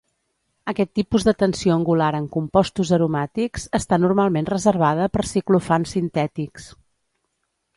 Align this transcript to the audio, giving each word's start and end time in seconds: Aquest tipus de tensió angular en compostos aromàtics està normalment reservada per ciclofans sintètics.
Aquest 0.71 0.89
tipus 0.99 1.25
de 1.27 1.33
tensió 1.41 1.73
angular 1.75 2.07
en 2.19 2.25
compostos 2.35 2.93
aromàtics 2.97 3.67
està 3.81 4.01
normalment 4.05 4.49
reservada 4.55 5.09
per 5.19 5.27
ciclofans 5.33 5.95
sintètics. 5.99 6.67